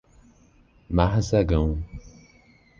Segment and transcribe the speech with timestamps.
[0.89, 1.77] Marzagão